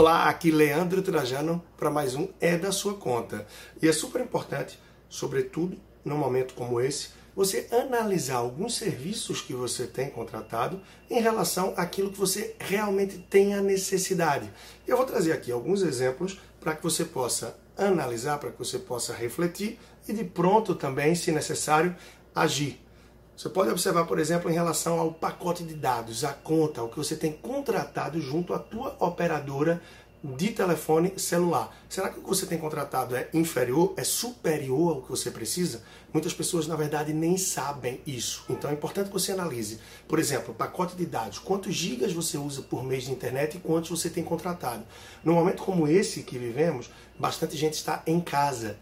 Olá, 0.00 0.30
aqui 0.30 0.50
Leandro 0.50 1.02
Trajano 1.02 1.62
para 1.76 1.90
mais 1.90 2.14
um 2.14 2.26
É 2.40 2.56
da 2.56 2.72
Sua 2.72 2.94
Conta. 2.94 3.46
E 3.82 3.86
é 3.86 3.92
super 3.92 4.22
importante, 4.22 4.80
sobretudo 5.10 5.76
num 6.02 6.16
momento 6.16 6.54
como 6.54 6.80
esse, 6.80 7.10
você 7.36 7.68
analisar 7.70 8.36
alguns 8.36 8.76
serviços 8.76 9.42
que 9.42 9.52
você 9.52 9.86
tem 9.86 10.08
contratado 10.08 10.80
em 11.10 11.20
relação 11.20 11.74
àquilo 11.76 12.10
que 12.10 12.18
você 12.18 12.56
realmente 12.58 13.18
tem 13.28 13.52
a 13.52 13.60
necessidade. 13.60 14.50
Eu 14.88 14.96
vou 14.96 15.04
trazer 15.04 15.32
aqui 15.32 15.52
alguns 15.52 15.82
exemplos 15.82 16.40
para 16.58 16.74
que 16.74 16.82
você 16.82 17.04
possa 17.04 17.54
analisar, 17.76 18.38
para 18.38 18.52
que 18.52 18.58
você 18.58 18.78
possa 18.78 19.12
refletir 19.12 19.78
e 20.08 20.14
de 20.14 20.24
pronto 20.24 20.74
também, 20.74 21.14
se 21.14 21.30
necessário, 21.30 21.94
agir. 22.34 22.80
Você 23.40 23.48
pode 23.48 23.70
observar, 23.70 24.04
por 24.04 24.18
exemplo, 24.18 24.50
em 24.50 24.52
relação 24.52 25.00
ao 25.00 25.14
pacote 25.14 25.64
de 25.64 25.72
dados, 25.72 26.24
a 26.24 26.34
conta, 26.34 26.82
o 26.82 26.90
que 26.90 26.98
você 26.98 27.16
tem 27.16 27.32
contratado 27.32 28.20
junto 28.20 28.52
à 28.52 28.58
tua 28.58 28.94
operadora 29.00 29.80
de 30.22 30.48
telefone 30.48 31.18
celular. 31.18 31.74
Será 31.88 32.10
que 32.10 32.18
o 32.18 32.22
que 32.22 32.28
você 32.28 32.44
tem 32.44 32.58
contratado 32.58 33.16
é 33.16 33.30
inferior, 33.32 33.94
é 33.96 34.04
superior 34.04 34.96
ao 34.96 35.00
que 35.00 35.08
você 35.08 35.30
precisa? 35.30 35.82
Muitas 36.12 36.34
pessoas, 36.34 36.66
na 36.66 36.76
verdade, 36.76 37.14
nem 37.14 37.38
sabem 37.38 38.02
isso. 38.06 38.44
Então 38.50 38.68
é 38.68 38.74
importante 38.74 39.06
que 39.06 39.14
você 39.14 39.32
analise. 39.32 39.80
Por 40.06 40.18
exemplo, 40.18 40.52
pacote 40.52 40.94
de 40.94 41.06
dados. 41.06 41.38
Quantos 41.38 41.74
gigas 41.74 42.12
você 42.12 42.36
usa 42.36 42.60
por 42.60 42.84
mês 42.84 43.04
de 43.04 43.12
internet 43.12 43.56
e 43.56 43.60
quantos 43.60 43.88
você 43.88 44.10
tem 44.10 44.22
contratado? 44.22 44.84
Num 45.24 45.32
momento 45.32 45.62
como 45.62 45.88
esse 45.88 46.24
que 46.24 46.36
vivemos, 46.36 46.90
bastante 47.18 47.56
gente 47.56 47.72
está 47.72 48.02
em 48.06 48.20
casa. 48.20 48.76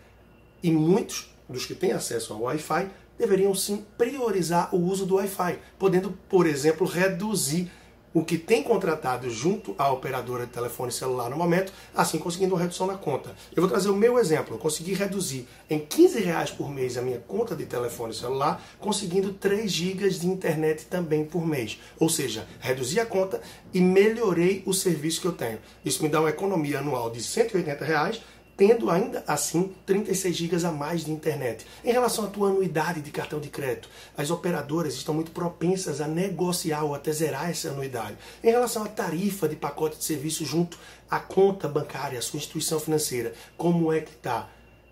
E 0.61 0.73
muitos 0.73 1.33
dos 1.49 1.65
que 1.65 1.77
têm 1.77 1.93
acesso 1.93 2.33
ao 2.33 2.41
Wi-Fi 2.41 2.91
deveriam 3.19 3.55
sim 3.55 3.85
priorizar 3.97 4.75
o 4.75 4.79
uso 4.79 5.05
do 5.05 5.17
Wi-Fi, 5.17 5.59
podendo, 5.79 6.17
por 6.29 6.47
exemplo, 6.47 6.87
reduzir 6.87 7.71
o 8.15 8.25
que 8.25 8.39
tem 8.39 8.63
contratado 8.63 9.29
junto 9.29 9.75
à 9.79 9.93
operadora 9.93 10.47
de 10.47 10.53
telefone 10.53 10.91
celular 10.91 11.29
no 11.29 11.37
momento, 11.37 11.73
assim 11.95 12.19
conseguindo 12.19 12.55
uma 12.55 12.61
redução 12.61 12.87
na 12.87 12.97
conta. 12.97 13.35
Eu 13.55 13.63
vou 13.63 13.71
trazer 13.71 13.91
o 13.91 13.97
meu 13.97 14.19
exemplo. 14.19 14.55
Eu 14.55 14.59
consegui 14.59 14.95
reduzir 14.95 15.47
em 15.69 15.79
15 15.79 16.21
reais 16.21 16.51
por 16.51 16.71
mês 16.71 16.97
a 16.97 17.03
minha 17.03 17.19
conta 17.19 17.55
de 17.55 17.67
telefone 17.67 18.15
celular, 18.15 18.63
conseguindo 18.81 19.35
3 19.35 19.71
gigas 19.71 20.19
de 20.19 20.27
internet 20.27 20.87
também 20.87 21.25
por 21.25 21.47
mês. 21.47 21.79
Ou 22.01 22.09
seja, 22.09 22.47
reduzi 22.61 22.99
a 22.99 23.07
conta 23.07 23.41
e 23.75 23.81
melhorei 23.81 24.63
o 24.65 24.73
serviço 24.73 25.21
que 25.21 25.27
eu 25.27 25.33
tenho. 25.33 25.59
Isso 25.85 26.03
me 26.03 26.09
dá 26.09 26.21
uma 26.21 26.31
economia 26.31 26.79
anual 26.79 27.11
de 27.11 27.23
180 27.23 27.85
reais 27.85 28.21
tendo 28.59 28.91
ainda 28.91 29.23
assim 29.25 29.73
36 29.87 30.37
GB 30.37 30.67
a 30.67 30.73
mais 30.73 31.05
de 31.05 31.13
internet. 31.13 31.65
Em 31.85 31.93
relação 31.93 32.25
à 32.25 32.27
tua 32.27 32.49
anuidade 32.49 33.01
de 33.01 33.13
cartão 33.13 33.39
de 33.39 33.49
crédito, 33.49 33.89
as 34.17 34.33
operadoras 34.33 34.95
estão 34.95 35.15
muito 35.15 35.31
propensas 35.31 36.01
a 36.01 36.09
negociar 36.09 36.83
ou 36.83 36.93
até 36.93 37.13
zerar 37.13 37.49
essa 37.49 37.69
anuidade. 37.69 38.19
Em 38.43 38.51
relação 38.51 38.83
à 38.83 38.89
tarifa 38.89 39.49
de 39.49 39.55
pacote 39.55 39.99
de 39.99 40.05
serviço 40.05 40.45
junto 40.45 40.77
à 41.09 41.21
conta 41.21 41.69
bancária, 41.69 42.19
à 42.19 42.23
sua 42.23 42.39
instituição 42.39 42.81
financeira, 42.81 43.33
como 43.57 43.93
é 43.93 44.01
que 44.01 44.11
está? 44.11 44.51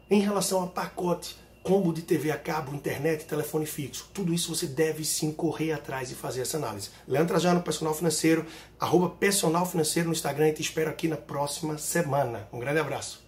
Em 0.09 0.21
relação 0.21 0.63
a 0.63 0.69
pacote 0.69 1.37
combo 1.65 1.93
de 1.93 2.03
TV 2.03 2.31
a 2.31 2.39
cabo, 2.39 2.73
internet, 2.73 3.25
telefone 3.25 3.67
fixo. 3.67 4.09
Tudo 4.15 4.33
isso 4.33 4.55
você 4.55 4.69
deve 4.69 5.05
sim 5.05 5.33
correr 5.33 5.73
atrás 5.73 6.13
e 6.13 6.15
fazer 6.15 6.43
essa 6.43 6.57
análise. 6.57 6.91
Leandro 7.09 7.31
Trajano, 7.31 7.61
personal 7.61 7.93
financeiro, 7.93 8.47
arroba 8.79 9.11
personal 9.11 9.67
financeiro 9.67 10.09
no 10.09 10.15
Instagram 10.15 10.51
e 10.51 10.53
te 10.53 10.63
espero 10.63 10.89
aqui 10.89 11.09
na 11.09 11.17
próxima 11.17 11.77
semana. 11.77 12.47
Um 12.53 12.61
grande 12.61 12.79
abraço. 12.79 13.26